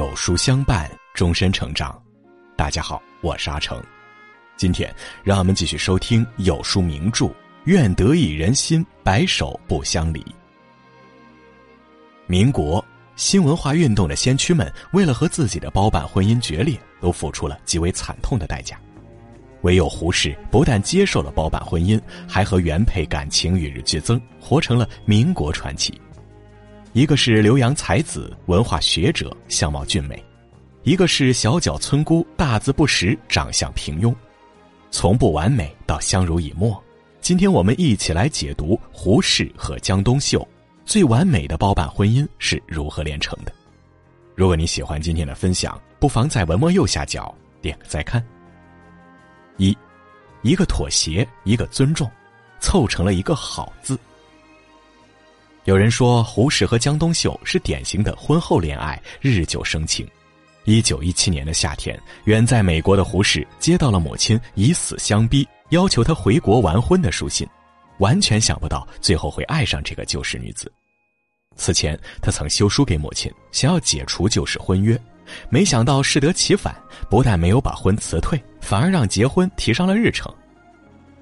[0.00, 2.02] 有书相伴，终身成长。
[2.56, 3.78] 大家好，我是阿成。
[4.56, 4.90] 今天
[5.22, 7.26] 让我们继续收听有书名著
[7.64, 10.20] 《愿得一人心，白首不相离》。
[12.26, 12.82] 民国
[13.14, 18.80] 新文化运动的先驱们，为了和自己的包办婚姻决裂，都付出了极为惨痛的代价。
[19.64, 26.00] 唯有胡适不但接受了包办婚姻，还和原配感情与日俱增，活成了民国传奇。
[26.92, 30.16] 一个是留洋才子、文化学者，相貌俊美；
[30.82, 34.12] 一个是小脚村姑，大字不识，长相平庸。
[34.90, 36.82] 从不完美到相濡以沫，
[37.20, 40.46] 今天我们一起来解读胡适和江冬秀
[40.84, 43.52] 最完美的包办婚姻是如何炼成的。
[44.34, 48.20] 如果你喜欢今天的分享，不妨在文末右下角点个再看。
[49.58, 49.76] 一，
[50.42, 52.10] 一个妥协，一个尊重，
[52.58, 53.96] 凑成了一个好字。
[55.64, 60.08] 有人说，胡适和江冬秀是典型的婚后恋爱，日久生情。
[60.64, 67.46] 一九一七年的夏天，远在美国的胡适接到了母亲以死相逼，要求他回国完婚的书信，
[67.98, 70.72] 完全想不到最后会爱上这个旧式女子。
[71.56, 74.98] 此前，他曾修书给母亲，想要解除旧式婚约，
[75.50, 76.74] 没想到适得其反，
[77.10, 80.32] 不但没有把婚辞退，反而让结婚提上了日程。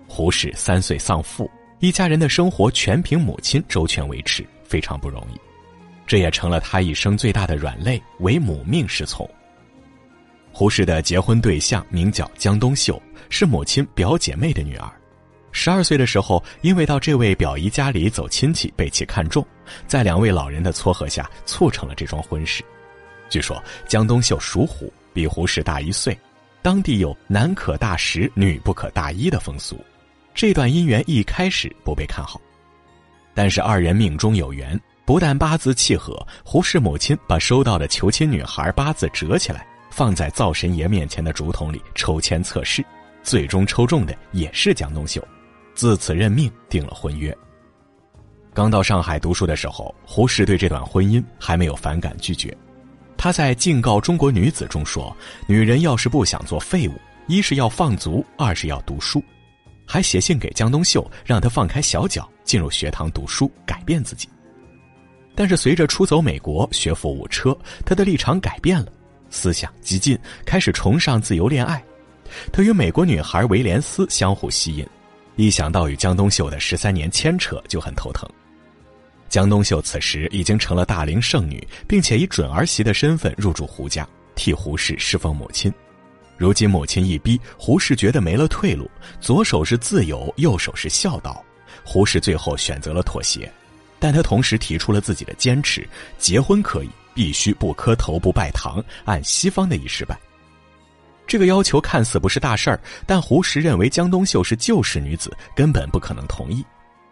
[0.06, 1.50] 胡适三岁丧父。
[1.80, 5.40] 一家人的生活全凭母亲周全维持，非常不容易，
[6.08, 9.28] 这也成了他一生最大的软肋，唯母命是从。
[10.50, 14.90] 胡适的结婚对象名叫江冬秀，是母亲表姐妹的女儿。
[15.52, 19.46] 十二岁的时候，因为到这位表姨家里走亲戚，被其看中，
[19.86, 22.64] 在两位老人的撮合下，促成了这桩婚事。
[23.30, 26.18] 据说江冬秀属虎，比胡适大一岁，
[26.60, 29.78] 当地有男可大十，女不可大一的风俗。
[30.38, 32.40] 这段姻缘一开始不被看好，
[33.34, 42.84] 但是二人命中有缘，不但八字契合，胡适母亲把收到的求亲女孩八字折起来，放在灶神爷面前的竹筒里抽签测试，
[43.20, 45.20] 最终抽中的也是江冬秀，
[45.74, 47.36] 自此认命，定了婚约。
[48.54, 52.56] 刚到上海读书的时候，胡适对这段婚姻还没有反感拒绝，
[53.16, 55.12] 他在《敬告中国女子》中说
[55.48, 56.92] ：“女人要是不想做废物，
[57.26, 59.20] 一是要放足，二是要读书。”
[59.88, 64.28] 还写信给江冬秀，让他放开小脚进入学堂读书，改变自己。
[65.34, 67.56] 但是随着出走美国学富五车，
[67.86, 68.92] 他的立场改变了，
[69.30, 71.82] 思想激进，开始崇尚自由恋爱。
[72.52, 74.86] 他与美国女孩维廉斯相互吸引，
[75.36, 78.28] 一想到与江冬秀的十三年牵扯就很头疼。
[79.30, 85.72] 江冬秀此时已经成了大龄剩女，并且以准儿媳的身份入住胡家，替胡适侍奉母亲。
[86.38, 88.88] 如今母亲一逼，胡适觉得没了退路，
[89.20, 91.44] 左手是自由，右手是孝道。
[91.84, 93.52] 胡适最后选择了妥协，
[93.98, 100.16] 但他同时提出了自己的坚持：结婚可以，必须不磕头、不拜堂，按西方的仪式办。
[101.26, 106.64] 这个要求看似不是大事儿，但胡适认为江冬秀是旧式女子，根本不可能同意。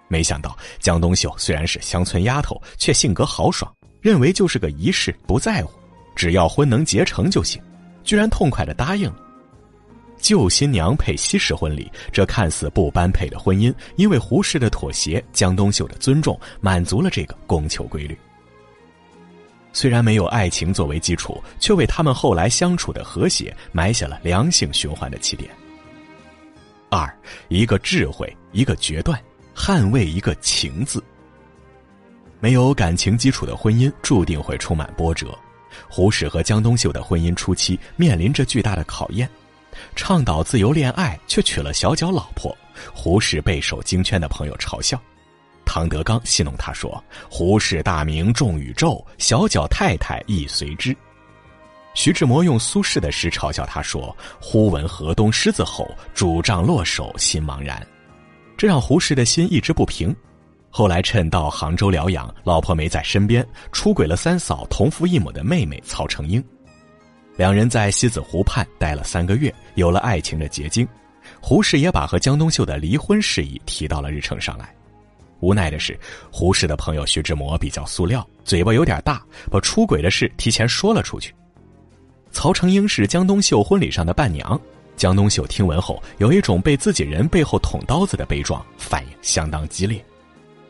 [0.09, 3.71] 没想到江冬秀虽然是乡村丫头，却性格豪爽，
[4.01, 5.73] 认为就是个仪式，不在乎，
[6.15, 7.61] 只要婚能结成就行。
[8.07, 9.17] 居然痛快的答应了，
[10.17, 18.17] 旧新娘配西式婚礼，这看似不般配的婚姻，因为胡适的妥协、江冬秀的尊重，满足了这个供求规律。
[19.73, 25.51] 虽然没有爱情作为基础，却为他们后来相处的和谐埋下了良性循环的起点。
[26.89, 27.13] 二，
[27.49, 29.21] 一个智慧，一个决断，
[29.55, 31.03] 捍卫一个情字。
[32.39, 35.37] 没有感情基础的婚姻，注定会充满波折。
[35.89, 39.29] 胡适和江冬秀的婚姻初期面临着巨大的考验，
[39.95, 42.57] 倡导自由恋爱却娶了小脚老婆，
[42.95, 45.01] 胡适备受京圈的朋友嘲笑。
[45.65, 50.97] 唐德刚戏弄他说：“胡适大名重宇宙，小脚太太亦随之。”
[51.93, 57.85] 徐志摩用苏轼的诗嘲笑他说：“忽闻河东狮子吼，拄杖落手心茫然。”
[58.57, 60.15] 这让胡适的心一直不平。
[60.77, 63.43] 后来趁到杭州疗养，老婆没在身边，
[63.73, 66.45] 出轨了三嫂同父异母的妹妹曹成英。
[67.35, 70.87] 两人在西子湖畔待了三个月，有了爱情的结晶。
[71.41, 74.69] 胡适也把和江冬秀的离婚事宜提到了日程上来。
[75.41, 75.99] 无奈的是，
[76.31, 81.35] 胡适的朋友徐志摩比较塑料，嘴巴有点大，把出轨的事提前说了出去。
[82.31, 84.61] 曹成英是江冬秀婚礼上的伴娘，
[84.95, 90.05] 江冬秀听闻后，有一种被自己人背后捅刀子的悲壮，反应相当激烈。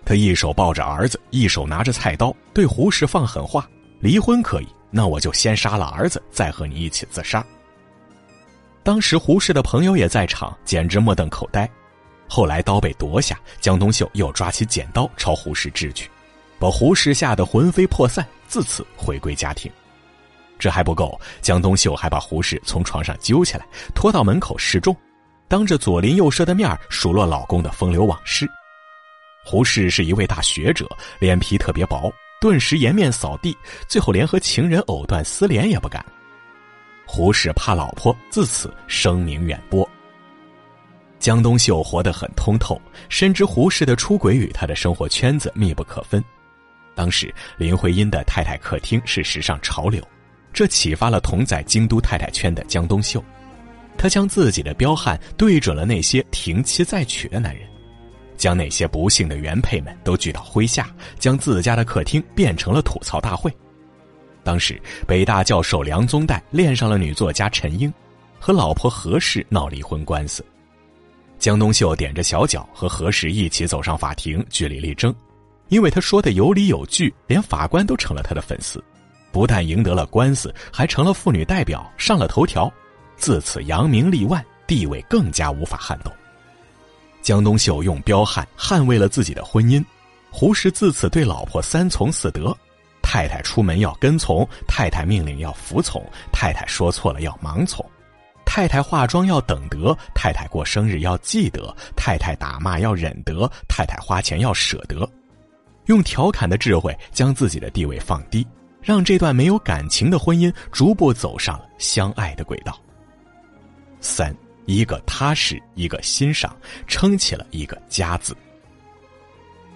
[0.06, 3.68] 他一手抱着儿子，一手拿着菜刀，对胡适放狠话
[3.98, 7.44] ：“离婚可以，那我就先杀了儿子，再和你一起自杀。”
[8.84, 11.68] 当时胡适的朋友也在场，简直目瞪口呆。
[12.28, 16.08] 后来刀被夺下，江冬秀又抓起剪刀朝胡适掷去，
[16.56, 19.68] 把胡适吓得魂飞魄散，自此回归家庭。
[20.56, 24.96] 这还不够，江冬秀还把胡适从床上揪起来，拖到门口示众，
[25.48, 28.48] 当着左邻右舍的面数落老公的风流往事。
[29.48, 30.84] 胡适是一位大学者，
[31.20, 33.56] 脸皮特别薄，顿时颜面扫地，
[33.86, 36.04] 最后连和情人藕断丝连也不敢。
[37.06, 39.88] 胡适怕老婆，自此声名远播。
[41.20, 46.22] 江冬秀活得很通透，深知胡适的出轨与他的生活圈子密不可分。
[46.96, 50.02] 当时林徽因的太太客厅是时尚潮流。
[50.52, 53.22] 这启发了同在京都太太圈的江冬秀，
[53.96, 57.68] 他将自己的彪悍对准了那些停妻再娶的男人，
[58.36, 60.88] 将那些不幸的原配们都聚到麾下，
[61.18, 63.54] 将自家的客厅变成了吐槽大会。
[64.44, 67.92] 当时北大教授梁宗岱恋上了女作家陈英，
[68.38, 70.44] 和老婆何氏闹离婚官司，
[71.38, 75.14] 江冬秀踮着小脚和何氏一起走上法庭据理力争，
[75.68, 78.82] 因为他说的有理有据，连法官都成了他的粉丝。
[79.32, 82.72] 不但赢得了官司，还成了妇女代表，上了头条，
[83.16, 86.12] 自此扬名立万，地位更加无法撼动。
[87.26, 89.84] 江冬秀用彪悍捍卫了自己的婚姻，
[90.30, 92.56] 胡适自此对老婆三从四德：
[93.02, 96.00] 太太出门要跟从，太太命令要服从，
[96.32, 97.84] 太太说错了要盲从，
[98.44, 105.10] 太太化妆要等得，太太过生日要记得，太太打骂要忍得，太太花钱要舍得，
[105.86, 108.46] 用调侃的智慧将自己的地位放低。
[108.80, 112.78] 让这段没有感情的婚姻逐步走上了相爱的轨道。
[114.00, 114.32] 三，
[114.66, 116.54] 一个踏实，一个欣赏，
[116.86, 118.36] 撑起了一个家字。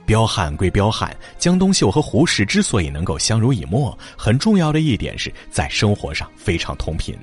[0.05, 7.17] 彪悍归彪悍，江冬秀和胡适之所以能够相濡以沫，很重要的一点是在生活上非常同频。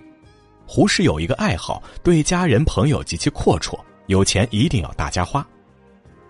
[0.65, 5.45] 胡适有一个爱好，对家人朋友极其阔绰，有钱一定要大家花。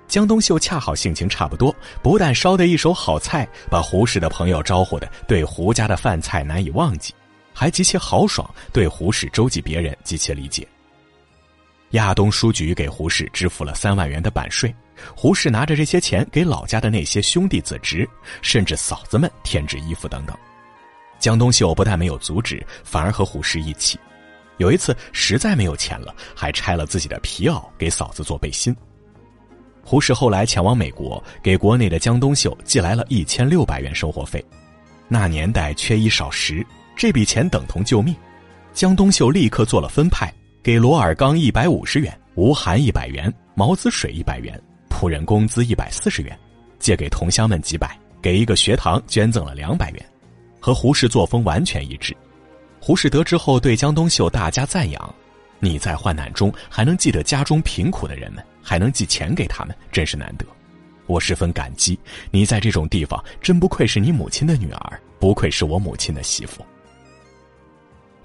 [0.07, 7.13] 江冬秀恰好性情差不多，不但烧得一手好菜，把胡适的朋友招呼的对胡家的饭菜难以忘记，
[7.53, 10.67] 还极其豪爽，对胡适周济别人极其理解。
[11.91, 14.73] 亚东书局给胡适支付了三万元的版税，
[15.15, 18.07] 胡适拿着这些钱给老家的那些兄弟子侄，
[18.41, 20.35] 甚至嫂子们添置衣服等等。
[21.17, 23.97] 江冬秀不但没有阻止，反而和胡适一起。
[24.57, 28.75] 有一次实在没有钱了，还拆了自己的皮袄给嫂子做背心。
[29.81, 34.43] 胡适后来前往美国，给国内的江冬秀寄来了一千六百元生活费。
[35.07, 38.13] 那年代缺衣少食，这笔钱等同救命。
[38.73, 40.31] 江冬秀立刻做了分派，
[40.67, 46.37] 给罗尔刚一百五十元，吴晗一百元，毛子水一百元，仆人工资一百四十元，
[46.77, 50.05] 借给同乡们几百，给一个学堂捐赠了两百元，
[50.59, 52.13] 和胡适作风完全一致。
[52.81, 55.15] 胡适得知后，对江冬秀大加赞扬
[55.61, 60.45] ：“你在患难中还能记得家中贫苦的人们。”还能寄钱给他们，真是难得，
[61.05, 61.97] 我十分感激
[62.29, 66.61] 你在这种地方，真不愧是你母亲的女儿，不愧是我母亲的媳妇。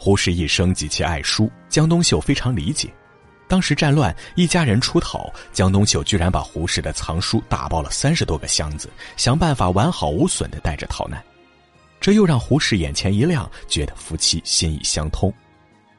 [0.05, 2.93] 胡适一生极其爱书，江冬秀非常理解。
[3.47, 11.23] 当时战乱，一家人出逃，江冬秀居然把胡适的藏书打包了三十多个箱子，想办法完好无损的带着逃难，
[12.01, 15.33] 这又让胡适眼前一亮，觉得夫妻心意相通。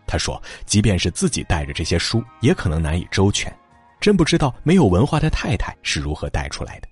[0.05, 3.55] 他说，即便是自己带着这些书，也可能难以周全。
[4.01, 6.89] 真不知道没有文化的太太是如何带出来的。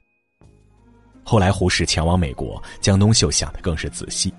[1.25, 4.33] 后来胡适前往美国，江冬秀想的更是仔细，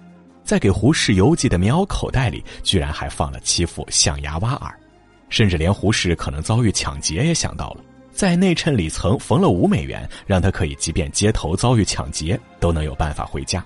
[0.53, 4.79] 在给胡适邮寄的棉袄口袋里，居然还放了七副象牙挖耳，
[5.31, 7.83] 甚至连胡适可能遭遇抢劫也想到了，
[8.13, 13.65] 在内衬里层缝了五美元，让他可以即便街头遭遇抢劫，都能有办法回家。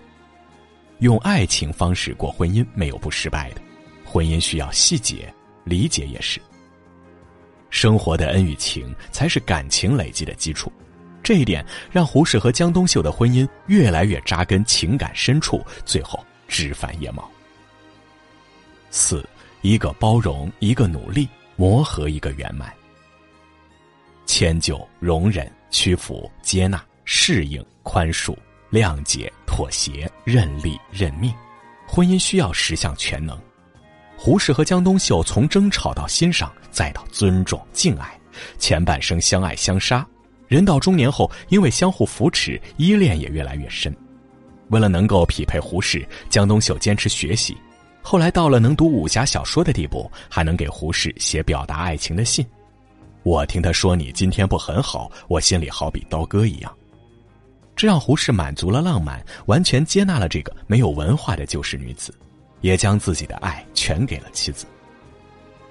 [1.00, 3.60] 用爱情方式过婚姻，没有不失败的，
[4.04, 5.28] 婚姻需要细节，
[5.64, 6.40] 理解也是。
[7.68, 10.70] 生活的恩与情才是感情累积的基础，
[11.20, 17.30] 这一点让胡适和江冬秀的婚姻越来越扎根情感深处，最后枝繁叶茂。
[18.90, 19.26] 四，
[19.62, 22.72] 一个包容，一个努力，磨合一个圆满。
[24.26, 28.36] 迁就、容忍、屈服、接纳、适应、宽恕、
[28.70, 31.32] 谅解、妥协、认利、认命，
[31.86, 33.38] 婚姻需要十项全能。
[34.16, 38.18] 胡适和江冬秀从争吵到欣赏，再到尊重敬爱，
[38.58, 40.06] 前半生相爱相杀，
[40.48, 43.94] 人到中年后，因为相互扶持，依恋也越来越深。
[44.68, 47.56] 为了能够匹配胡适，江冬秀坚持学习，
[48.02, 52.44] 后来到了能读武侠小说的地步，还能给胡适写表达爱情的信。
[53.22, 56.72] 我听他说你今天不很好，我心里好比刀割一样。
[57.74, 62.14] 这让胡适满足了浪漫，完全接纳了这个没有文化的旧式女子。
[62.62, 64.66] 也将自己的爱全给了妻子。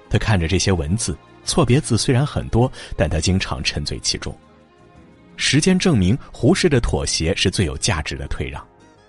[0.08, 4.34] 他看着这些文字，错别字虽然很多，但他经常沉醉其中。
[5.36, 8.62] 时间证明，胡适的妥协是最有价值的退让；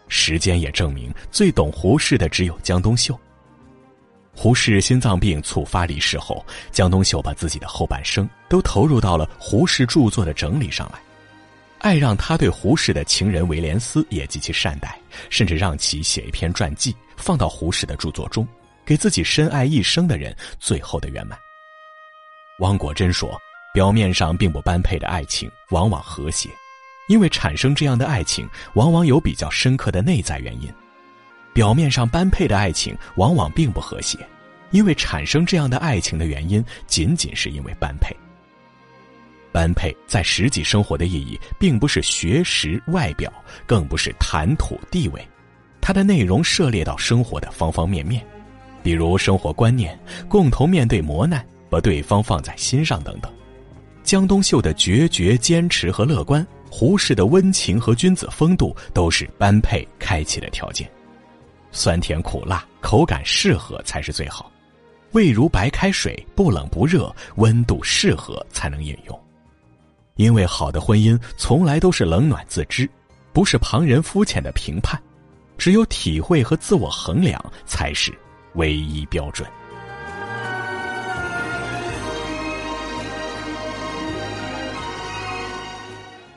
[0.08, 3.18] 时间也证明，最懂胡适的只有江冬秀。
[4.34, 11.00] 胡适心脏病猝发离世后，江冬秀把自己的后半生都投入到了胡适著作的整理上来。
[11.80, 15.00] 爱让他对胡适的情人威廉斯也极其善待，
[15.30, 18.48] 甚至让其写一篇传记放到胡适的著作中，
[18.86, 21.38] 给自己深爱一生的人最后的圆满。
[22.60, 23.40] 汪国真说
[23.74, 26.50] ：“表面上并不般配的爱情，往往和谐，
[27.08, 30.72] 因为产生这样的爱情，往往有比较深刻的内在原因。”
[31.54, 34.20] 表面上般配的爱情往往并不和谐，
[34.70, 38.16] 因为产生这样的爱情的原因仅仅是因为般配。
[39.52, 43.32] 般配在实际生活的意义，并不是学识、外表，
[43.66, 45.28] 更不是谈吐、地位，
[45.82, 48.24] 它的内容涉猎到生活的方方面面，
[48.84, 49.98] 比如生活观念、
[50.30, 53.34] 共同面对磨难、把对方放在心上等等。
[54.04, 60.90] 江冬秀的决绝、坚持和乐观，胡适的温情和君子风度，都是般配开启的条件。
[61.72, 64.52] 酸甜苦辣，口感适合才是最好。
[65.12, 69.20] 味如白开水，不冷不热，温度适合才能饮用。
[70.16, 72.90] 因为好的婚姻从来都是冷暖自知，
[73.32, 75.00] 不是旁人肤浅的评判，
[75.58, 78.12] 只有体会和自我衡量才是
[78.56, 79.48] 唯一标准。